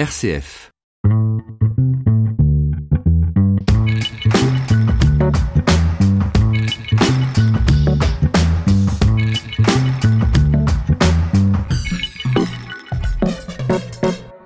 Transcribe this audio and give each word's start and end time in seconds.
RCF. 0.00 0.70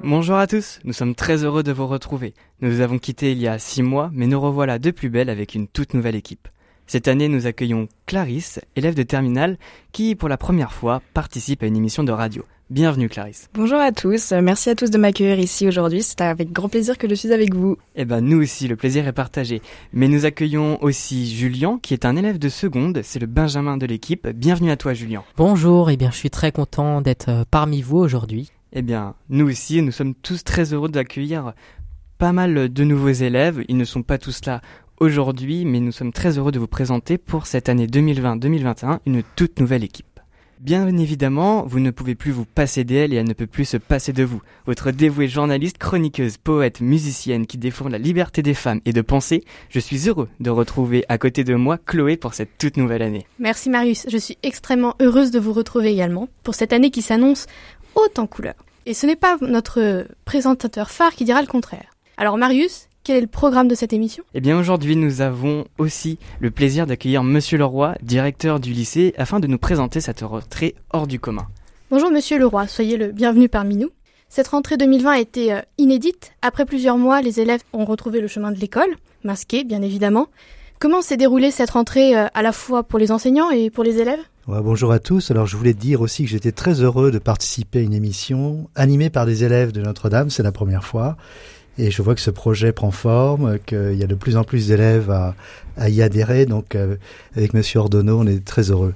Bonjour 0.03 0.35
à 0.35 0.49
tous, 0.49 0.81
nous 0.83 0.93
sommes 0.93 1.15
très 1.15 1.45
heureux 1.45 1.63
de 1.63 1.71
vous 1.71 1.87
retrouver. 1.87 2.35
Nous 2.61 2.73
vous 2.73 2.81
avons 2.81 2.99
quitté 2.99 3.31
il 3.31 3.39
y 3.39 3.47
a 3.47 3.61
six 3.61 3.85
mois, 3.85 4.11
mais 4.13 4.27
nous 4.27 4.41
revoilà 4.41 4.81
de 4.81 4.91
plus 4.91 5.09
belle 5.09 5.31
avec 5.31 5.55
une 5.55 5.69
toute 5.69 5.95
nouvelle 5.95 6.17
équipe. 6.17 6.49
Cette 6.89 7.07
année, 7.07 7.29
nous 7.29 7.47
accueillons 7.47 7.87
Clarisse, 8.07 8.59
élève 8.75 8.97
de 8.97 9.05
terminale, 9.05 9.59
qui, 9.93 10.17
pour 10.17 10.29
la 10.29 10.37
première 10.37 10.73
fois, 10.73 11.01
participe 11.15 11.63
à 11.63 11.67
une 11.67 11.77
émission 11.77 12.03
de 12.03 12.11
radio. 12.11 12.45
Bienvenue 12.71 13.11
Clarisse. 13.11 13.51
Bonjour 13.53 13.79
à 13.79 13.93
tous, 13.93 14.33
merci 14.33 14.71
à 14.71 14.75
tous 14.75 14.91
de 14.91 14.97
m'accueillir 14.97 15.39
ici 15.39 15.69
aujourd'hui, 15.69 16.03
c'est 16.03 16.23
avec 16.23 16.51
grand 16.51 16.71
plaisir 16.71 16.97
que 16.97 17.07
je 17.07 17.15
suis 17.15 17.31
avec 17.31 17.55
vous. 17.55 17.77
Eh 17.95 18.07
ben 18.07 18.23
nous 18.23 18.41
aussi, 18.41 18.69
le 18.69 18.75
plaisir 18.75 19.07
est 19.07 19.13
partagé. 19.13 19.61
Mais 19.93 20.09
nous 20.09 20.25
accueillons 20.25 20.83
aussi 20.83 21.31
Julien, 21.31 21.79
qui 21.83 21.93
est 21.93 22.07
un 22.07 22.17
élève 22.17 22.39
de 22.39 22.49
seconde, 22.49 23.03
c'est 23.05 23.19
le 23.19 23.27
Benjamin 23.27 23.77
de 23.77 23.85
l'équipe. 23.85 24.27
Bienvenue 24.29 24.71
à 24.71 24.79
toi 24.79 24.95
Julien. 24.95 25.25
Bonjour, 25.37 25.91
eh 25.91 25.99
bien 25.99 26.11
je 26.11 26.17
suis 26.17 26.31
très 26.31 26.53
content 26.53 27.03
d'être 27.03 27.29
euh, 27.29 27.45
parmi 27.51 27.83
vous 27.83 27.99
aujourd'hui. 27.99 28.51
Eh 28.73 28.81
bien, 28.81 29.15
nous 29.29 29.47
aussi, 29.47 29.83
nous 29.83 29.93
sommes 29.93 30.15
tous 30.15 30.43
très 30.43 30.73
heureux 30.73 30.89
d'accueillir 30.89 31.53
pas 32.17 32.33
mal 32.33 32.73
de 32.73 32.85
nouveaux 32.85 33.09
élèves. 33.11 33.63
Ils 33.69 33.77
ne 33.77 33.85
sont 33.85 34.03
pas 34.03 34.17
tous 34.17 34.41
là 34.47 34.63
aujourd'hui, 35.01 35.67
mais 35.67 35.81
nous 35.81 35.93
sommes 35.93 36.13
très 36.13 36.39
heureux 36.39 36.51
de 36.51 36.59
vous 36.59 36.67
présenter 36.67 37.19
pour 37.19 37.47
cette 37.47 37.69
année 37.69 37.87
2020-2021 37.87 39.01
une 39.05 39.23
toute 39.37 39.61
nouvelle 39.61 39.85
équipe. 39.85 40.14
Bien 40.65 40.89
évidemment, 40.97 41.67
vous 41.67 41.79
ne 41.79 41.91
pouvez 41.91 42.15
plus 42.15 42.31
vous 42.31 42.47
passer 42.47 42.85
d'elle 42.85 43.13
et 43.13 43.17
elle 43.17 43.29
ne 43.29 43.35
peut 43.35 43.47
plus 43.47 43.67
se 43.67 43.77
passer 43.77 44.15
de 44.15 44.25
vous. 44.25 44.41
Votre 44.65 44.93
dévouée 44.93 45.29
journaliste, 45.29 45.77
chroniqueuse, 45.77 46.39
poète, 46.39 46.81
musicienne 46.81 47.47
qui 47.47 47.59
défend 47.59 47.87
la 47.91 47.99
liberté 47.99 48.41
des 48.41 48.55
femmes 48.55 48.81
et 48.87 48.95
de 48.95 49.03
penser, 49.03 49.45
je 49.69 49.79
suis 49.79 50.09
heureux 50.09 50.31
de 50.41 50.49
retrouver 50.49 51.05
à 51.11 51.19
côté 51.19 51.45
de 51.45 51.55
moi 51.55 51.77
Chloé 51.77 52.17
pour 52.17 52.33
cette 52.33 52.57
toute 52.57 52.79
nouvelle 52.79 53.03
année. 53.03 53.27
Merci 53.39 53.69
Marius, 53.69 54.07
je 54.09 54.17
suis 54.17 54.39
extrêmement 54.43 54.95
heureuse 55.01 55.31
de 55.31 55.39
vous 55.39 55.53
retrouver 55.53 55.93
également 55.93 56.31
pour 56.43 56.55
cette 56.55 56.73
année 56.73 56.91
qui 56.91 57.03
s'annonce 57.03 57.45
haute 57.95 58.19
en 58.19 58.27
couleurs. 58.27 58.65
Et 58.87 58.95
ce 58.95 59.05
n'est 59.05 59.17
pas 59.17 59.37
notre 59.43 60.07
présentateur 60.25 60.91
phare 60.91 61.13
qui 61.13 61.27
dira 61.27 61.43
le 61.43 61.47
contraire. 61.47 61.91
Alors 62.17 62.39
Marius, 62.39 62.89
quel 63.05 63.19
est 63.19 63.21
le 63.21 63.27
programme 63.27 63.69
de 63.69 63.75
cette 63.75 63.93
émission? 63.93 64.25
Eh 64.33 64.41
bien 64.41 64.59
aujourd'hui 64.59 64.97
nous 64.97 65.21
avons 65.21 65.67
aussi 65.77 66.19
le 66.41 66.51
plaisir 66.51 66.87
d'accueillir 66.87 67.23
Monsieur 67.23 67.59
Leroy, 67.59 67.95
directeur 68.03 68.59
du 68.59 68.73
lycée, 68.73 69.15
afin 69.19 69.41
de 69.41 69.47
nous 69.47 69.59
présenter 69.59 70.01
cette 70.01 70.23
rentrée 70.23 70.75
hors 70.91 71.07
du 71.07 71.21
commun. 71.21 71.47
Bonjour 71.91 72.11
Monsieur 72.11 72.39
Leroy, 72.39 72.67
soyez 72.67 72.97
le 72.97 73.13
bienvenu 73.13 73.51
parmi 73.51 73.77
nous. 73.77 73.91
Cette 74.31 74.49
rentrée 74.49 74.79
2020 74.79 75.11
a 75.11 75.19
été 75.21 75.53
euh, 75.53 75.61
inédite. 75.77 76.33
Après 76.41 76.65
plusieurs 76.65 76.97
mois, 76.97 77.21
les 77.21 77.41
élèves 77.41 77.61
ont 77.75 77.85
retrouvé 77.85 78.21
le 78.21 78.27
chemin 78.27 78.51
de 78.51 78.59
l'école, 78.59 78.97
masqués 79.23 79.65
bien 79.65 79.83
évidemment. 79.83 80.29
Comment 80.81 81.03
s'est 81.03 81.19
déroulée 81.19 81.51
cette 81.51 81.71
rentrée 81.71 82.17
euh, 82.17 82.27
à 82.33 82.43
la 82.43 82.53
fois 82.53 82.83
pour 82.85 82.99
les 82.99 83.13
enseignants 83.13 83.51
et 83.51 83.69
pour 83.69 83.85
les 83.85 83.99
élèves? 83.99 84.21
Ouais, 84.47 84.61
bonjour 84.63 84.93
à 84.93 84.99
tous. 84.99 85.31
Alors 85.31 85.47
je 85.47 85.57
voulais 85.57 85.75
dire 85.75 86.01
aussi 86.01 86.25
que 86.25 86.31
j'étais 86.31 86.53
très 86.53 86.81
heureux 86.81 87.11
de 87.11 87.19
participer 87.19 87.81
à 87.81 87.83
une 87.83 87.95
émission 87.95 88.69
animée 88.75 89.11
par 89.11 89.27
des 89.27 89.45
élèves 89.45 89.73
de 89.73 89.83
Notre-Dame, 89.83 90.31
c'est 90.31 90.43
la 90.43 90.53
première 90.53 90.85
fois. 90.85 91.17
Et 91.79 91.91
je 91.91 92.03
vois 92.03 92.15
que 92.15 92.21
ce 92.21 92.31
projet 92.31 92.73
prend 92.73 92.91
forme, 92.91 93.59
qu'il 93.67 93.95
y 93.95 94.05
a 94.05 94.07
de 94.07 94.15
plus 94.15 94.37
en 94.37 94.45
plus 94.45 94.69
d'élèves 94.69 95.11
à, 95.11 95.35
à, 95.77 95.89
y 95.89 96.03
adhérer. 96.03 96.47
Donc 96.47 96.75
euh, 96.75 96.97
avec 97.37 97.55
Monsieur 97.55 97.81
Ordonneau, 97.81 98.21
on 98.21 98.27
est 98.27 98.45
très 98.45 98.71
heureux. 98.71 98.95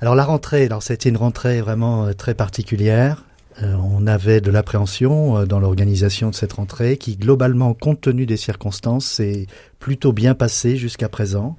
Alors 0.00 0.14
la 0.14 0.24
rentrée, 0.24 0.64
alors 0.64 0.82
été 0.90 1.08
une 1.08 1.16
rentrée 1.16 1.60
vraiment 1.60 2.06
euh, 2.06 2.12
très 2.12 2.34
particulière. 2.34 3.24
Euh, 3.62 3.74
on 3.74 4.06
avait 4.06 4.40
de 4.40 4.50
l'appréhension 4.50 5.44
dans 5.44 5.60
l'organisation 5.60 6.30
de 6.30 6.34
cette 6.34 6.54
rentrée 6.54 6.96
qui, 6.96 7.16
globalement, 7.16 7.74
compte 7.74 8.00
tenu 8.00 8.24
des 8.26 8.38
circonstances, 8.38 9.04
s'est 9.04 9.46
plutôt 9.78 10.12
bien 10.12 10.34
passée 10.34 10.76
jusqu'à 10.76 11.08
présent. 11.08 11.56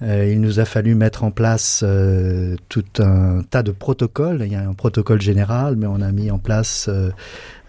Euh, 0.00 0.30
il 0.32 0.40
nous 0.40 0.60
a 0.60 0.64
fallu 0.64 0.94
mettre 0.94 1.24
en 1.24 1.32
place 1.32 1.82
euh, 1.84 2.54
tout 2.68 2.84
un 3.00 3.42
tas 3.42 3.62
de 3.62 3.72
protocoles. 3.72 4.42
Il 4.44 4.52
y 4.52 4.54
a 4.54 4.68
un 4.68 4.74
protocole 4.74 5.20
général, 5.20 5.76
mais 5.76 5.86
on 5.86 6.00
a 6.00 6.12
mis 6.12 6.30
en 6.30 6.38
place 6.38 6.86
euh, 6.88 7.10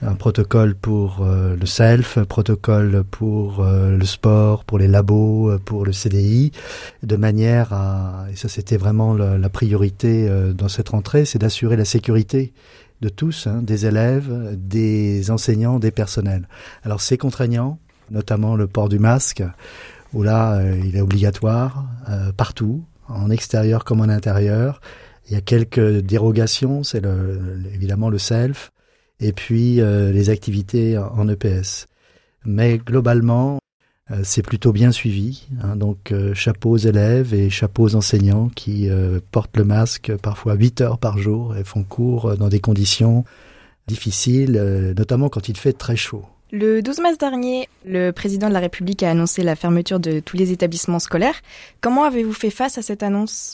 un 0.03 0.13
protocole 0.13 0.75
pour 0.75 1.22
euh, 1.22 1.56
le 1.59 1.66
self, 1.66 2.19
un 2.19 2.25
protocole 2.25 3.03
pour 3.09 3.62
euh, 3.62 3.97
le 3.97 4.06
sport, 4.06 4.63
pour 4.63 4.78
les 4.78 4.88
labos, 4.88 5.57
pour 5.66 5.85
le 5.85 5.91
CDI, 5.91 6.51
de 7.01 7.16
manière 7.16 7.73
à, 7.73 8.25
et 8.31 8.35
ça 8.35 8.47
c'était 8.47 8.78
vraiment 8.78 9.13
la, 9.13 9.38
la 9.38 9.50
priorité 9.50 10.29
dans 10.53 10.69
cette 10.69 10.89
rentrée, 10.89 11.25
c'est 11.25 11.39
d'assurer 11.39 11.75
la 11.75 11.85
sécurité 11.85 12.53
de 13.01 13.09
tous, 13.09 13.47
hein, 13.47 13.62
des 13.63 13.85
élèves, 13.85 14.56
des 14.56 15.31
enseignants, 15.31 15.79
des 15.79 15.91
personnels. 15.91 16.47
Alors 16.84 17.01
c'est 17.01 17.18
contraignant, 17.18 17.79
notamment 18.12 18.56
le 18.56 18.68
port 18.68 18.89
du 18.89 19.00
masque 19.00 19.44
où 20.13 20.23
là, 20.23 20.55
euh, 20.55 20.79
il 20.85 20.95
est 20.95 21.01
obligatoire 21.01 21.85
euh, 22.09 22.31
partout, 22.31 22.83
en 23.07 23.29
extérieur 23.29 23.83
comme 23.85 24.01
en 24.01 24.09
intérieur. 24.09 24.81
Il 25.27 25.33
y 25.33 25.35
a 25.35 25.41
quelques 25.41 25.99
dérogations, 25.99 26.83
c'est 26.83 27.01
le, 27.01 27.61
évidemment 27.73 28.09
le 28.09 28.17
self, 28.17 28.71
et 29.19 29.33
puis 29.33 29.81
euh, 29.81 30.11
les 30.11 30.29
activités 30.29 30.97
en 30.97 31.27
EPS. 31.27 31.87
Mais 32.45 32.77
globalement, 32.77 33.59
euh, 34.11 34.21
c'est 34.23 34.41
plutôt 34.41 34.71
bien 34.71 34.91
suivi. 34.91 35.47
Hein, 35.61 35.75
donc 35.75 36.11
euh, 36.11 36.33
chapeau 36.33 36.71
aux 36.71 36.77
élèves 36.77 37.33
et 37.33 37.49
chapeau 37.49 37.83
aux 37.83 37.95
enseignants 37.95 38.49
qui 38.49 38.89
euh, 38.89 39.19
portent 39.31 39.57
le 39.57 39.65
masque 39.65 40.11
parfois 40.17 40.55
8 40.55 40.81
heures 40.81 40.97
par 40.97 41.17
jour 41.17 41.55
et 41.55 41.63
font 41.63 41.83
cours 41.83 42.35
dans 42.37 42.49
des 42.49 42.59
conditions 42.59 43.23
difficiles, 43.87 44.51
notamment 44.95 45.29
quand 45.29 45.49
il 45.49 45.57
fait 45.57 45.73
très 45.73 45.95
chaud. 45.95 46.23
Le 46.51 46.81
12 46.81 46.99
mars 47.01 47.17
dernier, 47.19 47.69
le 47.85 48.09
président 48.09 48.47
de 48.49 48.53
la 48.53 48.59
République 48.59 49.03
a 49.03 49.11
annoncé 49.11 49.43
la 49.43 49.55
fermeture 49.55 49.99
de 49.99 50.19
tous 50.19 50.35
les 50.35 50.51
établissements 50.51 50.97
scolaires. 50.97 51.35
Comment 51.79 52.05
avez-vous 52.05 52.33
fait 52.33 52.49
face 52.49 52.79
à 52.79 52.81
cette 52.81 53.03
annonce? 53.03 53.53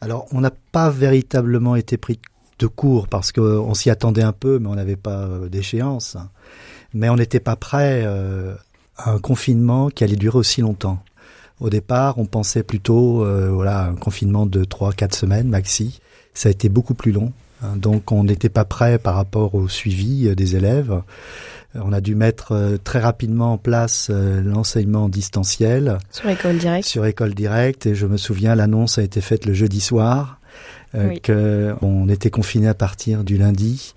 Alors, 0.00 0.26
on 0.30 0.40
n'a 0.40 0.52
pas 0.70 0.88
véritablement 0.88 1.74
été 1.74 1.96
pris 1.96 2.20
de 2.60 2.68
court 2.68 3.08
parce 3.08 3.32
qu'on 3.32 3.74
s'y 3.74 3.90
attendait 3.90 4.22
un 4.22 4.32
peu, 4.32 4.60
mais 4.60 4.68
on 4.68 4.76
n'avait 4.76 4.94
pas 4.94 5.28
d'échéance. 5.50 6.16
Mais 6.94 7.08
on 7.08 7.16
n'était 7.16 7.40
pas 7.40 7.56
prêt 7.56 8.02
euh, 8.04 8.54
à 8.96 9.10
un 9.10 9.18
confinement 9.18 9.88
qui 9.90 10.04
allait 10.04 10.14
durer 10.14 10.38
aussi 10.38 10.60
longtemps. 10.60 11.02
Au 11.58 11.68
départ, 11.68 12.18
on 12.18 12.26
pensait 12.26 12.62
plutôt 12.62 13.24
euh, 13.24 13.50
voilà, 13.50 13.86
un 13.86 13.96
confinement 13.96 14.46
de 14.46 14.64
3-4 14.64 15.14
semaines 15.14 15.48
maxi. 15.48 16.00
Ça 16.32 16.48
a 16.48 16.52
été 16.52 16.68
beaucoup 16.68 16.94
plus 16.94 17.10
long. 17.10 17.32
Hein, 17.62 17.76
donc 17.76 18.12
on 18.12 18.24
n'était 18.24 18.50
pas 18.50 18.64
prêt 18.64 18.98
par 18.98 19.14
rapport 19.14 19.54
au 19.54 19.68
suivi 19.68 20.28
euh, 20.28 20.34
des 20.34 20.54
élèves. 20.54 21.02
On 21.84 21.92
a 21.92 22.00
dû 22.00 22.14
mettre 22.14 22.52
euh, 22.52 22.76
très 22.82 23.00
rapidement 23.00 23.52
en 23.54 23.58
place 23.58 24.08
euh, 24.10 24.42
l'enseignement 24.42 25.08
distanciel. 25.08 25.98
Sur 26.10 26.28
école 26.28 26.58
directe. 26.58 26.86
Sur 26.88 27.06
école 27.06 27.34
directe. 27.34 27.86
Et 27.86 27.94
je 27.94 28.06
me 28.06 28.16
souviens, 28.16 28.54
l'annonce 28.54 28.98
a 28.98 29.02
été 29.02 29.20
faite 29.20 29.46
le 29.46 29.54
jeudi 29.54 29.80
soir, 29.80 30.40
euh, 30.94 31.08
Oui. 31.08 31.20
qu'on 31.20 32.08
était 32.08 32.30
confiné 32.30 32.68
à 32.68 32.74
partir 32.74 33.24
du 33.24 33.36
lundi. 33.36 33.94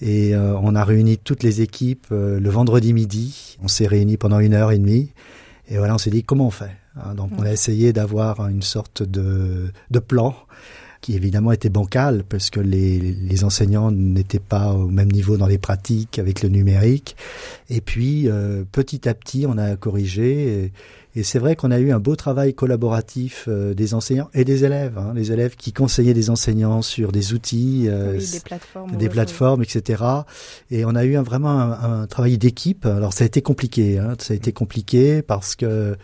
Et 0.00 0.34
euh, 0.34 0.54
on 0.62 0.74
a 0.76 0.84
réuni 0.84 1.18
toutes 1.18 1.42
les 1.42 1.60
équipes 1.60 2.06
euh, 2.12 2.38
le 2.38 2.50
vendredi 2.50 2.92
midi. 2.92 3.56
On 3.62 3.68
s'est 3.68 3.86
réunis 3.86 4.16
pendant 4.16 4.38
une 4.38 4.54
heure 4.54 4.70
et 4.70 4.78
demie. 4.78 5.12
Et 5.68 5.76
voilà, 5.78 5.94
on 5.94 5.98
s'est 5.98 6.10
dit 6.10 6.22
comment 6.22 6.46
on 6.46 6.50
fait. 6.50 6.70
Hein, 6.96 7.14
donc 7.14 7.30
on 7.38 7.42
a 7.42 7.52
essayé 7.52 7.92
d'avoir 7.92 8.46
une 8.48 8.62
sorte 8.62 9.02
de, 9.02 9.72
de 9.90 9.98
plan 9.98 10.34
qui 11.00 11.14
évidemment 11.14 11.52
était 11.52 11.68
bancal 11.68 12.24
parce 12.28 12.50
que 12.50 12.60
les, 12.60 12.98
les 12.98 13.44
enseignants 13.44 13.90
n'étaient 13.90 14.38
pas 14.38 14.72
au 14.72 14.88
même 14.88 15.10
niveau 15.10 15.36
dans 15.36 15.46
les 15.46 15.58
pratiques 15.58 16.18
avec 16.18 16.42
le 16.42 16.48
numérique. 16.48 17.16
Et 17.70 17.80
puis 17.80 18.28
euh, 18.28 18.64
petit 18.70 19.08
à 19.08 19.14
petit, 19.14 19.46
on 19.48 19.58
a 19.58 19.76
corrigé. 19.76 20.64
Et, 20.64 20.72
et 21.20 21.22
c'est 21.22 21.38
vrai 21.38 21.56
qu'on 21.56 21.70
a 21.70 21.78
eu 21.78 21.90
un 21.90 21.98
beau 21.98 22.16
travail 22.16 22.54
collaboratif 22.54 23.46
euh, 23.48 23.74
des 23.74 23.94
enseignants 23.94 24.28
et 24.34 24.44
des 24.44 24.64
élèves. 24.64 24.98
Hein, 24.98 25.12
les 25.14 25.32
élèves 25.32 25.56
qui 25.56 25.72
conseillaient 25.72 26.14
des 26.14 26.30
enseignants 26.30 26.82
sur 26.82 27.12
des 27.12 27.32
outils, 27.32 27.86
euh, 27.88 28.16
Oui, 28.18 28.30
des 28.30 28.40
plateformes. 28.40 28.96
des 28.96 29.08
plateformes, 29.08 29.62
etc. 29.62 30.04
Et 30.70 30.84
on 30.84 30.94
a 30.94 31.04
eu 31.04 31.16
un, 31.16 31.22
vraiment 31.22 31.50
un, 31.60 32.02
un 32.02 32.06
travail 32.06 32.38
d'équipe. 32.38 32.86
Alors 32.86 33.12
ça 33.12 33.24
a 33.24 33.26
été 33.26 33.42
compliqué. 33.42 33.98
Hein, 33.98 34.14
ça 34.18 34.34
a 34.34 34.36
été 34.36 34.52
compliqué 34.52 35.22
parce 35.22 35.56
que 35.56 35.96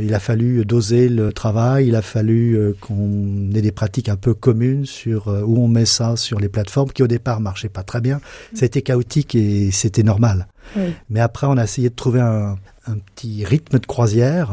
il 0.00 0.14
a 0.14 0.20
fallu 0.20 0.64
doser 0.64 1.08
le 1.08 1.32
travail, 1.32 1.88
il 1.88 1.96
a 1.96 2.02
fallu 2.02 2.54
euh, 2.54 2.74
qu'on 2.80 3.50
ait 3.54 3.60
des 3.60 3.72
pratiques 3.72 4.08
un 4.08 4.16
peu 4.16 4.32
communes 4.32 4.86
sur 4.86 5.28
euh, 5.28 5.42
où 5.42 5.58
on 5.62 5.68
met 5.68 5.84
ça 5.84 6.16
sur 6.16 6.40
les 6.40 6.48
plateformes 6.48 6.90
qui 6.90 7.02
au 7.02 7.06
départ 7.06 7.40
marchaient 7.40 7.68
pas 7.68 7.82
très 7.82 8.00
bien. 8.00 8.20
A 8.60 8.64
été 8.64 8.82
chaotique 8.82 9.34
et 9.34 9.70
c'était 9.70 10.02
normal. 10.02 10.46
Oui. 10.76 10.94
Mais 11.10 11.20
après, 11.20 11.46
on 11.46 11.58
a 11.58 11.64
essayé 11.64 11.90
de 11.90 11.94
trouver 11.94 12.20
un, 12.20 12.56
un 12.86 12.96
petit 12.96 13.44
rythme 13.44 13.78
de 13.78 13.86
croisière. 13.86 14.52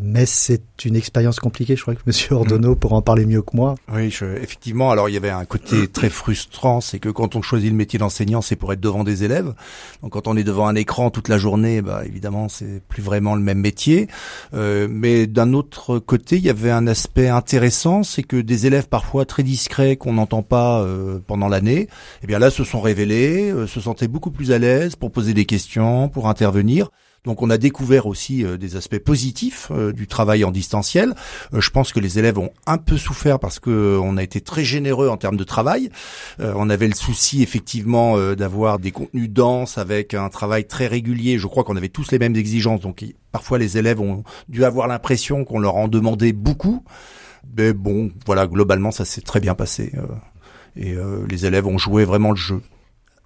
Mais 0.00 0.26
c'est 0.26 0.62
une 0.84 0.96
expérience 0.96 1.38
compliquée. 1.38 1.76
Je 1.76 1.82
crois 1.82 1.94
que 1.94 2.00
Monsieur 2.06 2.34
Ordonneau 2.34 2.72
mm. 2.72 2.76
pourra 2.76 2.96
en 2.96 3.02
parler 3.02 3.26
mieux 3.26 3.42
que 3.42 3.56
moi. 3.56 3.76
Oui, 3.92 4.10
je, 4.10 4.24
effectivement. 4.24 4.90
Alors 4.90 5.08
il 5.08 5.12
y 5.12 5.16
avait 5.16 5.30
un 5.30 5.44
côté 5.44 5.88
très 5.88 6.10
frustrant, 6.10 6.80
c'est 6.80 6.98
que 6.98 7.08
quand 7.08 7.36
on 7.36 7.42
choisit 7.42 7.70
le 7.70 7.76
métier 7.76 7.98
d'enseignant, 7.98 8.42
c'est 8.42 8.56
pour 8.56 8.72
être 8.72 8.80
devant 8.80 9.04
des 9.04 9.24
élèves. 9.24 9.54
Donc 10.02 10.12
quand 10.12 10.26
on 10.26 10.36
est 10.36 10.44
devant 10.44 10.66
un 10.66 10.74
écran 10.74 11.10
toute 11.10 11.28
la 11.28 11.38
journée, 11.38 11.80
bah 11.82 12.02
évidemment 12.04 12.48
c'est 12.48 12.82
plus 12.88 13.02
vraiment 13.02 13.34
le 13.34 13.40
même 13.40 13.58
métier. 13.58 14.08
Euh, 14.54 14.88
mais 14.90 15.26
d'un 15.26 15.52
autre 15.52 15.98
côté, 15.98 16.36
il 16.36 16.42
y 16.42 16.50
avait 16.50 16.70
un 16.70 16.86
aspect 16.86 17.28
intéressant, 17.28 18.02
c'est 18.02 18.22
que 18.22 18.36
des 18.36 18.66
élèves 18.66 18.88
parfois 18.88 19.24
très 19.24 19.42
discrets 19.42 19.96
qu'on 19.96 20.14
n'entend 20.14 20.42
pas 20.42 20.82
euh, 20.82 21.20
pendant 21.24 21.48
l'année, 21.48 21.88
eh 22.22 22.26
bien 22.26 22.38
là 22.38 22.50
se 22.50 22.64
sont 22.64 22.80
révélés, 22.80 23.50
euh, 23.50 23.66
se 23.66 23.80
sentaient 23.80 24.08
beaucoup 24.08 24.30
plus 24.30 24.52
à 24.52 24.58
l'aise 24.58 24.96
pour 24.96 25.12
poser 25.12 25.34
des 25.34 25.44
questions, 25.44 26.08
pour 26.08 26.28
intervenir. 26.28 26.90
Donc 27.24 27.40
on 27.40 27.48
a 27.48 27.56
découvert 27.56 28.06
aussi 28.06 28.44
euh, 28.44 28.58
des 28.58 28.76
aspects 28.76 28.98
positifs 28.98 29.68
euh, 29.70 29.92
du 29.92 30.06
travail 30.06 30.44
en 30.44 30.50
distanciel. 30.50 31.14
Euh, 31.54 31.60
je 31.60 31.70
pense 31.70 31.92
que 31.92 32.00
les 32.00 32.18
élèves 32.18 32.38
ont 32.38 32.50
un 32.66 32.76
peu 32.76 32.98
souffert 32.98 33.38
parce 33.38 33.58
que 33.58 33.98
on 34.02 34.16
a 34.18 34.22
été 34.22 34.42
très 34.42 34.62
généreux 34.64 35.08
en 35.08 35.16
termes 35.16 35.36
de 35.36 35.44
travail. 35.44 35.90
on 36.38 36.68
avait 36.68 36.88
le 36.88 36.94
souci 36.94 37.42
effectivement 37.42 38.18
d'avoir 38.34 38.78
des 38.78 38.90
contenus 38.90 39.30
denses 39.30 39.78
avec 39.78 40.14
un 40.14 40.28
travail 40.28 40.66
très 40.66 40.86
régulier. 40.86 41.38
Je 41.38 41.46
crois 41.46 41.64
qu'on 41.64 41.76
avait 41.76 41.88
tous 41.88 42.10
les 42.10 42.18
mêmes 42.18 42.36
exigences. 42.36 42.80
Donc 42.80 43.04
parfois 43.32 43.58
les 43.58 43.78
élèves 43.78 44.00
ont 44.00 44.24
dû 44.48 44.64
avoir 44.64 44.86
l'impression 44.86 45.44
qu'on 45.44 45.58
leur 45.58 45.76
en 45.76 45.88
demandait 45.88 46.32
beaucoup. 46.32 46.84
Mais 47.56 47.72
bon, 47.72 48.10
voilà, 48.26 48.46
globalement 48.46 48.90
ça 48.90 49.04
s'est 49.04 49.22
très 49.22 49.40
bien 49.40 49.54
passé. 49.54 49.92
et 50.76 50.94
les 51.28 51.46
élèves 51.46 51.66
ont 51.66 51.78
joué 51.78 52.04
vraiment 52.04 52.30
le 52.30 52.36
jeu. 52.36 52.60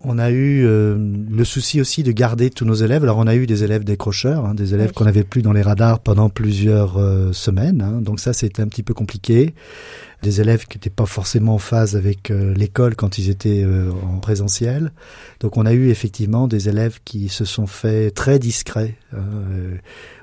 On 0.01 0.17
a 0.19 0.31
eu 0.31 0.65
euh, 0.65 0.97
le 1.29 1.45
souci 1.45 1.81
aussi 1.81 2.05
de 2.05 2.13
garder 2.13 2.51
tous 2.51 2.65
nos 2.65 2.75
élèves. 2.75 3.03
Alors 3.03 3.19
on 3.19 3.27
a 3.27 3.35
eu 3.35 3.49
des 3.49 3.65
élèves 3.65 3.83
décrocheurs, 3.83 4.47
hein, 4.47 4.55
des 4.55 4.73
élèves 4.73 4.93
qu'on 4.93 5.05
n'avait 5.05 5.25
plus 5.25 5.43
dans 5.43 5.53
les 5.53 5.63
radars 5.63 5.99
pendant 5.99 6.29
plusieurs 6.29 6.99
euh, 6.99 7.33
semaines. 7.33 7.83
Hein. 7.83 8.01
donc 8.01 8.21
ça 8.21 8.33
c'était 8.33 8.63
un 8.63 8.69
petit 8.69 8.85
peu 8.85 8.95
compliqué. 8.95 9.55
Des 10.23 10.41
élèves 10.41 10.67
qui 10.67 10.77
n'étaient 10.77 10.91
pas 10.91 11.07
forcément 11.07 11.55
en 11.55 11.59
phase 11.59 11.97
avec 11.97 12.31
euh, 12.31 12.55
l'école 12.55 12.95
quand 12.95 13.19
ils 13.19 13.29
étaient 13.29 13.67
en 14.05 14.19
présentiel. 14.19 14.93
Donc 15.41 15.57
on 15.57 15.67
a 15.67 15.73
eu 15.73 15.89
effectivement 15.89 16.47
des 16.47 16.69
élèves 16.69 17.01
qui 17.05 17.29
se 17.29 17.45
sont 17.45 17.67
fait 17.67 18.13
très 18.13 18.39
discrets 18.39 18.97
hein, 19.13 19.21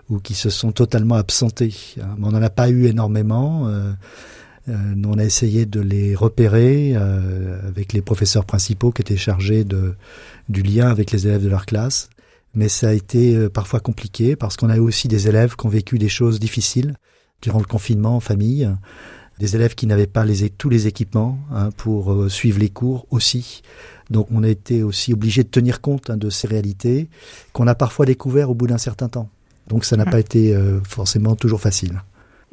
ou 0.10 0.20
qui 0.20 0.36
se 0.36 0.50
sont 0.50 0.72
totalement 0.72 1.16
absentés. 1.16 1.74
Hein. 2.02 2.16
Mais 2.18 2.28
on 2.28 2.32
n'en 2.32 2.42
a 2.42 2.50
pas 2.50 2.70
eu 2.70 2.86
énormément. 2.86 3.70
Euh, 4.68 4.96
on 5.06 5.18
a 5.18 5.24
essayé 5.24 5.66
de 5.66 5.80
les 5.80 6.16
repérer 6.16 6.94
euh, 6.96 7.68
avec 7.68 7.94
les 7.94 8.02
professeurs 8.02 8.46
principaux 8.46 8.92
qui 8.92 9.02
étaient 9.02 9.18
chargés 9.18 9.64
de, 9.64 9.96
du 10.50 10.64
lien 10.64 10.90
avec 10.90 11.12
les 11.12 11.28
élèves 11.28 11.44
de 11.44 11.50
leur 11.50 11.66
classe. 11.66 12.10
Mais 12.56 12.70
ça 12.70 12.90
a 12.90 12.94
été 12.94 13.36
euh, 13.36 13.50
parfois 13.50 13.80
compliqué 13.80 14.36
parce 14.36 14.58
qu'on 14.58 14.70
a 14.70 14.78
eu 14.78 14.80
aussi 14.82 15.08
des 15.08 15.28
élèves 15.28 15.56
qui 15.56 15.66
ont 15.66 15.70
vécu 15.70 16.00
des 16.00 16.10
choses 16.10 16.40
difficiles 16.40 16.96
durant 17.42 17.60
le 17.60 17.66
confinement 17.66 18.16
en 18.16 18.20
famille, 18.20 18.68
des 19.40 19.56
élèves 19.56 19.76
qui 19.76 19.86
n'avaient 19.86 20.08
pas 20.08 20.26
les, 20.26 20.50
tous 20.50 20.70
les 20.70 20.88
équipements 20.88 21.38
hein, 21.52 21.70
pour 21.78 22.32
suivre 22.32 22.60
les 22.60 22.70
cours 22.70 23.06
aussi. 23.12 23.62
Donc 24.10 24.28
on 24.32 24.42
a 24.42 24.48
été 24.48 24.82
aussi 24.82 25.14
obligé 25.14 25.44
de 25.44 25.50
tenir 25.50 25.82
compte 25.82 26.10
hein, 26.10 26.18
de 26.18 26.30
ces 26.30 26.48
réalités 26.48 27.08
qu'on 27.54 27.68
a 27.68 27.76
parfois 27.76 28.06
découvert 28.06 28.50
au 28.50 28.56
bout 28.56 28.68
d'un 28.68 28.78
certain 28.78 29.10
temps. 29.10 29.30
Donc 29.68 29.84
ça 29.84 29.98
n'a 29.98 30.06
mmh. 30.06 30.10
pas 30.10 30.20
été 30.20 30.58
forcément 30.86 31.36
toujours 31.36 31.60
facile. 31.60 32.02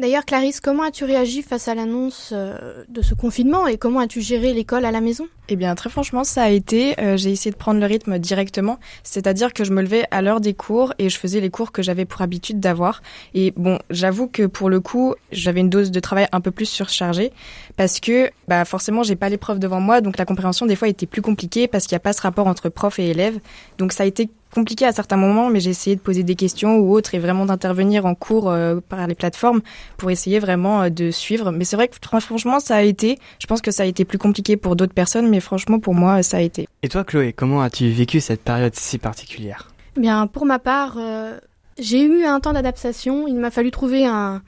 D'ailleurs, 0.02 0.24
Clarisse, 0.24 0.58
comment 0.58 0.82
as-tu 0.82 1.04
réagi 1.04 1.42
face 1.42 1.68
à 1.68 1.76
l'annonce 1.76 2.30
euh, 2.32 2.82
de 2.88 3.02
ce 3.02 3.14
confinement 3.14 3.68
et 3.68 3.78
comment 3.78 4.00
as-tu 4.00 4.20
géré 4.20 4.52
l'école 4.52 4.84
à 4.84 4.90
la 4.90 5.00
maison? 5.00 5.28
Eh 5.48 5.54
bien, 5.54 5.76
très 5.76 5.90
franchement, 5.90 6.24
ça 6.24 6.42
a 6.42 6.48
été, 6.48 6.98
euh, 7.00 7.16
j'ai 7.16 7.30
essayé 7.30 7.52
de 7.52 7.56
prendre 7.56 7.78
le 7.78 7.86
rythme 7.86 8.18
directement, 8.18 8.80
c'est-à-dire 9.04 9.52
que 9.52 9.62
je 9.62 9.72
me 9.72 9.80
levais 9.80 10.06
à 10.10 10.20
l'heure 10.20 10.40
des 10.40 10.54
cours 10.54 10.92
et 10.98 11.08
je 11.08 11.16
faisais 11.16 11.38
les 11.38 11.50
cours 11.50 11.70
que 11.70 11.82
j'avais 11.82 12.04
pour 12.04 12.20
habitude 12.20 12.58
d'avoir. 12.58 13.00
Et 13.34 13.52
bon, 13.56 13.78
j'avoue 13.90 14.26
que 14.26 14.46
pour 14.46 14.70
le 14.70 14.80
coup, 14.80 15.14
j'avais 15.30 15.60
une 15.60 15.70
dose 15.70 15.92
de 15.92 16.00
travail 16.00 16.26
un 16.32 16.40
peu 16.40 16.50
plus 16.50 16.66
surchargée 16.66 17.30
parce 17.76 18.00
que 18.00 18.28
bah 18.48 18.64
forcément, 18.64 19.04
j'ai 19.04 19.14
pas 19.14 19.28
l'épreuve 19.28 19.60
devant 19.60 19.78
moi, 19.78 20.00
donc 20.00 20.18
la 20.18 20.24
compréhension 20.24 20.66
des 20.66 20.74
fois 20.74 20.88
était 20.88 21.06
plus 21.06 21.22
compliquée 21.22 21.68
parce 21.68 21.86
qu'il 21.86 21.94
n'y 21.94 21.98
a 21.98 22.00
pas 22.00 22.12
ce 22.12 22.22
rapport 22.22 22.48
entre 22.48 22.70
prof 22.70 22.98
et 22.98 23.10
élève. 23.10 23.38
Donc 23.78 23.92
ça 23.92 24.02
a 24.02 24.06
été 24.06 24.28
compliqué 24.52 24.84
à 24.84 24.92
certains 24.92 25.16
moments, 25.16 25.48
mais 25.48 25.60
j'ai 25.60 25.70
essayé 25.70 25.96
de 25.96 26.00
poser 26.00 26.22
des 26.22 26.36
questions 26.36 26.76
ou 26.76 26.92
autres 26.92 27.14
et 27.14 27.18
vraiment 27.18 27.46
d'intervenir 27.46 28.06
en 28.06 28.14
cours 28.14 28.50
euh, 28.50 28.80
par 28.86 29.06
les 29.06 29.14
plateformes 29.14 29.62
pour 29.96 30.10
essayer 30.10 30.38
vraiment 30.38 30.82
euh, 30.82 30.90
de 30.90 31.10
suivre. 31.10 31.50
Mais 31.50 31.64
c'est 31.64 31.76
vrai 31.76 31.88
que 31.88 31.96
franchement, 32.20 32.60
ça 32.60 32.76
a 32.76 32.82
été. 32.82 33.18
Je 33.40 33.46
pense 33.46 33.60
que 33.60 33.70
ça 33.70 33.82
a 33.82 33.86
été 33.86 34.04
plus 34.04 34.18
compliqué 34.18 34.56
pour 34.56 34.76
d'autres 34.76 34.94
personnes, 34.94 35.28
mais 35.28 35.40
franchement, 35.40 35.80
pour 35.80 35.94
moi, 35.94 36.22
ça 36.22 36.36
a 36.36 36.40
été. 36.40 36.68
Et 36.82 36.88
toi, 36.88 37.02
Chloé, 37.04 37.32
comment 37.32 37.62
as-tu 37.62 37.88
vécu 37.88 38.20
cette 38.20 38.42
période 38.42 38.74
si 38.74 38.98
particulière? 38.98 39.70
Bien, 39.96 40.26
pour 40.26 40.46
ma 40.46 40.58
part, 40.58 40.96
euh, 40.98 41.38
j'ai 41.78 42.02
eu 42.02 42.24
un 42.24 42.38
temps 42.40 42.52
d'adaptation. 42.52 43.26
Il 43.26 43.36
m'a 43.36 43.50
fallu 43.50 43.70
trouver 43.70 44.06
un, 44.06 44.42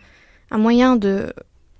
un 0.50 0.58
moyen 0.58 0.96
de 0.96 1.32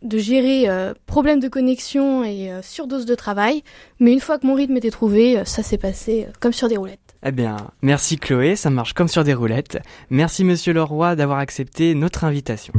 de 0.03 0.19
gérer 0.19 0.69
euh, 0.69 0.93
problèmes 1.06 1.41
de 1.41 1.49
connexion 1.49 2.25
et 2.25 2.50
surdose 2.62 3.06
de 3.06 3.15
travail. 3.15 3.62
Mais 4.00 4.12
une 4.12 4.21
fois 4.21 4.38
que 4.38 4.47
mon 4.47 4.53
rythme 4.53 4.76
était 4.76 4.91
trouvé, 4.91 5.43
ça 5.47 5.62
s'est 5.62 5.79
passé 5.79 6.26
comme 6.41 6.53
sur 6.53 6.69
des 6.69 6.76
roulettes. 6.76 7.04
Eh 7.26 7.32
bien, 7.32 7.56
merci 7.81 8.19
Chloé, 8.19 8.55
ça 8.55 8.69
marche 8.69 8.93
comme 8.93 9.09
sur 9.09 9.25
des 9.25 9.32
roulettes. 9.32 9.79
Merci 10.11 10.44
Monsieur 10.44 10.75
Leroy 10.75 11.17
d'avoir 11.17 11.38
accepté 11.38 11.94
notre 11.94 12.25
invitation. 12.25 12.75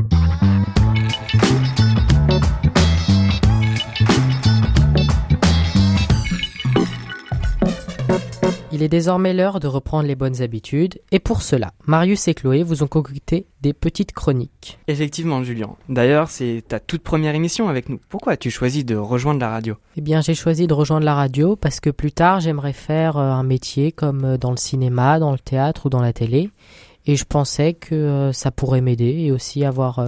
Il 8.75 8.83
est 8.83 8.89
désormais 8.89 9.33
l'heure 9.33 9.61
de 9.61 9.67
reprendre 9.69 10.05
les 10.05 10.15
bonnes 10.15 10.41
habitudes, 10.41 10.99
et 11.13 11.19
pour 11.19 11.43
cela, 11.43 11.71
Marius 11.85 12.27
et 12.27 12.33
Chloé 12.33 12.61
vous 12.61 12.83
ont 12.83 12.87
concocté 12.87 13.47
des 13.61 13.71
petites 13.71 14.11
chroniques. 14.11 14.79
Effectivement, 14.89 15.41
Julien. 15.45 15.77
D'ailleurs, 15.87 16.29
c'est 16.29 16.61
ta 16.67 16.81
toute 16.81 17.01
première 17.01 17.35
émission 17.35 17.69
avec 17.69 17.87
nous. 17.87 18.01
Pourquoi 18.09 18.33
as-tu 18.33 18.51
choisi 18.51 18.83
de 18.83 18.97
rejoindre 18.97 19.39
la 19.39 19.47
radio? 19.47 19.77
Eh 19.95 20.01
bien, 20.01 20.19
j'ai 20.19 20.33
choisi 20.33 20.67
de 20.67 20.73
rejoindre 20.73 21.05
la 21.05 21.15
radio 21.15 21.55
parce 21.55 21.79
que 21.79 21.89
plus 21.89 22.11
tard, 22.11 22.41
j'aimerais 22.41 22.73
faire 22.73 23.15
euh, 23.15 23.31
un 23.31 23.43
métier 23.43 23.93
comme 23.93 24.25
euh, 24.25 24.37
dans 24.37 24.51
le 24.51 24.57
cinéma, 24.57 25.19
dans 25.19 25.31
le 25.31 25.39
théâtre 25.39 25.85
ou 25.85 25.89
dans 25.89 26.01
la 26.01 26.11
télé, 26.11 26.49
et 27.05 27.15
je 27.15 27.23
pensais 27.23 27.75
que 27.75 27.95
euh, 27.95 28.33
ça 28.33 28.51
pourrait 28.51 28.81
m'aider 28.81 29.21
et 29.21 29.31
aussi 29.31 29.63
avoir 29.63 30.05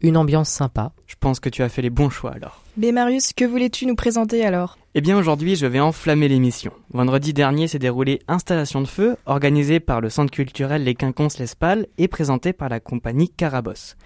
une 0.00 0.16
ambiance 0.16 0.48
sympa. 0.48 0.92
Je 1.06 1.14
pense 1.18 1.40
que 1.40 1.48
tu 1.48 1.62
as 1.62 1.68
fait 1.68 1.82
les 1.82 1.90
bons 1.90 2.10
choix 2.10 2.32
alors. 2.32 2.62
Mais 2.76 2.92
Marius, 2.92 3.32
que 3.32 3.44
voulais-tu 3.44 3.86
nous 3.86 3.94
présenter 3.94 4.44
alors? 4.44 4.78
Eh 4.94 5.00
bien 5.00 5.16
aujourd'hui 5.16 5.56
je 5.56 5.66
vais 5.66 5.80
enflammer 5.80 6.28
l'émission. 6.28 6.72
Vendredi 6.92 7.32
dernier 7.32 7.68
s'est 7.68 7.78
déroulé 7.78 8.20
Installation 8.26 8.80
de 8.80 8.86
feu, 8.86 9.16
organisée 9.26 9.80
par 9.80 10.00
le 10.00 10.08
Centre 10.10 10.32
culturel 10.32 10.84
Les 10.84 10.94
Quinconces 10.94 11.38
l'Espal 11.38 11.86
et 11.98 12.08
présentée 12.08 12.52
par 12.52 12.68
la 12.68 12.80
compagnie 12.80 13.28
Carabosse. 13.28 13.96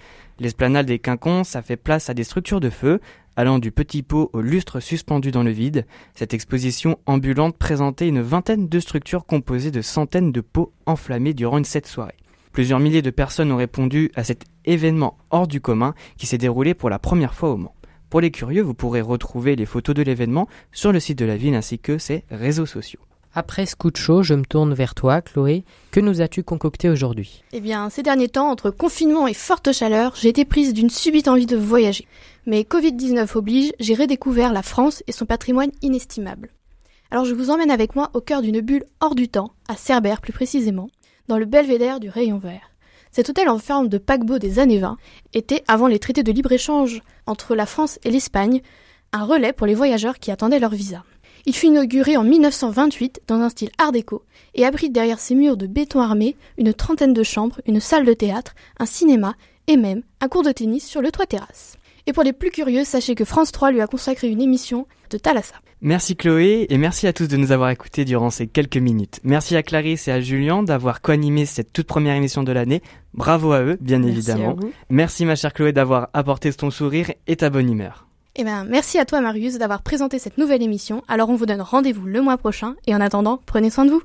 L'esplanade 0.40 0.86
des 0.86 0.98
Quinconces 0.98 1.56
a 1.56 1.62
fait 1.62 1.76
place 1.76 2.10
à 2.10 2.14
des 2.14 2.24
structures 2.24 2.60
de 2.60 2.70
feu, 2.70 3.00
allant 3.36 3.58
du 3.58 3.70
petit 3.70 4.02
pot 4.02 4.30
au 4.32 4.40
lustre 4.40 4.80
suspendu 4.80 5.30
dans 5.30 5.42
le 5.42 5.50
vide. 5.50 5.86
Cette 6.14 6.34
exposition 6.34 6.98
ambulante 7.06 7.56
présentait 7.56 8.08
une 8.08 8.20
vingtaine 8.20 8.68
de 8.68 8.80
structures 8.80 9.26
composées 9.26 9.70
de 9.70 9.82
centaines 9.82 10.32
de 10.32 10.40
pots 10.40 10.72
enflammés 10.86 11.34
durant 11.34 11.58
une 11.58 11.64
cette 11.64 11.86
soirée. 11.86 12.16
Plusieurs 12.54 12.78
milliers 12.78 13.02
de 13.02 13.10
personnes 13.10 13.50
ont 13.50 13.56
répondu 13.56 14.12
à 14.14 14.22
cet 14.22 14.44
événement 14.64 15.18
hors 15.30 15.48
du 15.48 15.60
commun 15.60 15.92
qui 16.16 16.28
s'est 16.28 16.38
déroulé 16.38 16.72
pour 16.72 16.88
la 16.88 17.00
première 17.00 17.34
fois 17.34 17.50
au 17.50 17.56
Mans. 17.56 17.74
Pour 18.10 18.20
les 18.20 18.30
curieux, 18.30 18.62
vous 18.62 18.74
pourrez 18.74 19.00
retrouver 19.00 19.56
les 19.56 19.66
photos 19.66 19.92
de 19.92 20.02
l'événement 20.02 20.46
sur 20.70 20.92
le 20.92 21.00
site 21.00 21.18
de 21.18 21.24
la 21.24 21.36
ville 21.36 21.56
ainsi 21.56 21.80
que 21.80 21.98
ses 21.98 22.22
réseaux 22.30 22.64
sociaux. 22.64 23.00
Après 23.34 23.66
ce 23.66 23.74
coup 23.74 23.90
de 23.90 23.96
chaud, 23.96 24.22
je 24.22 24.34
me 24.34 24.44
tourne 24.44 24.72
vers 24.72 24.94
toi, 24.94 25.20
Chloé. 25.20 25.64
Que 25.90 25.98
nous 25.98 26.20
as-tu 26.20 26.44
concocté 26.44 26.88
aujourd'hui? 26.88 27.42
Eh 27.52 27.60
bien, 27.60 27.90
ces 27.90 28.04
derniers 28.04 28.28
temps, 28.28 28.52
entre 28.52 28.70
confinement 28.70 29.26
et 29.26 29.34
forte 29.34 29.72
chaleur, 29.72 30.14
j'ai 30.14 30.28
été 30.28 30.44
prise 30.44 30.72
d'une 30.72 30.90
subite 30.90 31.26
envie 31.26 31.46
de 31.46 31.56
voyager. 31.56 32.06
Mais 32.46 32.60
Covid-19 32.62 33.36
oblige, 33.36 33.72
j'ai 33.80 33.96
redécouvert 33.96 34.52
la 34.52 34.62
France 34.62 35.02
et 35.08 35.12
son 35.12 35.26
patrimoine 35.26 35.72
inestimable. 35.82 36.50
Alors 37.10 37.24
je 37.24 37.34
vous 37.34 37.50
emmène 37.50 37.72
avec 37.72 37.96
moi 37.96 38.10
au 38.14 38.20
cœur 38.20 38.42
d'une 38.42 38.60
bulle 38.60 38.84
hors 39.00 39.16
du 39.16 39.28
temps, 39.28 39.50
à 39.66 39.74
Cerbère 39.74 40.20
plus 40.20 40.32
précisément, 40.32 40.88
dans 41.28 41.38
le 41.38 41.44
belvédère 41.44 42.00
du 42.00 42.08
rayon 42.08 42.38
vert. 42.38 42.70
Cet 43.10 43.28
hôtel 43.28 43.48
en 43.48 43.58
forme 43.58 43.88
de 43.88 43.98
paquebot 43.98 44.38
des 44.38 44.58
années 44.58 44.78
20 44.78 44.96
était, 45.34 45.62
avant 45.68 45.86
les 45.86 45.98
traités 45.98 46.22
de 46.24 46.32
libre-échange 46.32 47.00
entre 47.26 47.54
la 47.54 47.66
France 47.66 47.98
et 48.04 48.10
l'Espagne, 48.10 48.60
un 49.12 49.24
relais 49.24 49.52
pour 49.52 49.66
les 49.66 49.74
voyageurs 49.74 50.18
qui 50.18 50.30
attendaient 50.32 50.58
leur 50.58 50.72
visa. 50.72 51.04
Il 51.46 51.54
fut 51.54 51.66
inauguré 51.66 52.16
en 52.16 52.24
1928 52.24 53.22
dans 53.26 53.40
un 53.40 53.50
style 53.50 53.70
art 53.78 53.92
déco 53.92 54.24
et 54.54 54.64
abrite 54.64 54.92
derrière 54.92 55.20
ses 55.20 55.34
murs 55.34 55.56
de 55.56 55.66
béton 55.66 56.00
armé 56.00 56.36
une 56.58 56.72
trentaine 56.72 57.12
de 57.12 57.22
chambres, 57.22 57.60
une 57.66 57.80
salle 57.80 58.04
de 58.04 58.14
théâtre, 58.14 58.54
un 58.78 58.86
cinéma 58.86 59.34
et 59.66 59.76
même 59.76 60.02
un 60.20 60.28
cours 60.28 60.42
de 60.42 60.52
tennis 60.52 60.86
sur 60.86 61.02
le 61.02 61.12
toit 61.12 61.26
terrasse. 61.26 61.76
Et 62.06 62.12
pour 62.12 62.22
les 62.22 62.34
plus 62.34 62.50
curieux, 62.50 62.84
sachez 62.84 63.14
que 63.14 63.24
France 63.24 63.50
3 63.50 63.70
lui 63.70 63.80
a 63.80 63.86
consacré 63.86 64.28
une 64.28 64.42
émission 64.42 64.86
de 65.10 65.16
Thalassa. 65.16 65.54
Merci 65.80 66.16
Chloé 66.16 66.66
et 66.68 66.78
merci 66.78 67.06
à 67.06 67.12
tous 67.12 67.28
de 67.28 67.36
nous 67.36 67.52
avoir 67.52 67.70
écoutés 67.70 68.04
durant 68.04 68.30
ces 68.30 68.46
quelques 68.46 68.76
minutes. 68.76 69.20
Merci 69.22 69.56
à 69.56 69.62
Clarisse 69.62 70.08
et 70.08 70.12
à 70.12 70.20
Julien 70.20 70.62
d'avoir 70.62 71.00
co-animé 71.00 71.46
cette 71.46 71.72
toute 71.72 71.86
première 71.86 72.14
émission 72.14 72.42
de 72.42 72.52
l'année. 72.52 72.82
Bravo 73.14 73.52
à 73.52 73.62
eux, 73.62 73.78
bien 73.80 74.02
évidemment. 74.02 74.56
Merci 74.90 75.24
ma 75.24 75.36
chère 75.36 75.52
Chloé 75.52 75.72
d'avoir 75.72 76.08
apporté 76.12 76.52
ton 76.52 76.70
sourire 76.70 77.10
et 77.26 77.36
ta 77.36 77.50
bonne 77.50 77.70
humeur. 77.70 78.06
Eh 78.36 78.44
ben, 78.44 78.64
merci 78.64 78.98
à 78.98 79.04
toi 79.04 79.20
Marius 79.20 79.58
d'avoir 79.58 79.82
présenté 79.82 80.18
cette 80.18 80.38
nouvelle 80.38 80.62
émission. 80.62 81.02
Alors 81.06 81.30
on 81.30 81.36
vous 81.36 81.46
donne 81.46 81.60
rendez-vous 81.60 82.06
le 82.06 82.20
mois 82.20 82.36
prochain 82.36 82.74
et 82.86 82.94
en 82.94 83.00
attendant, 83.00 83.40
prenez 83.46 83.70
soin 83.70 83.84
de 83.84 83.90
vous. 83.90 84.02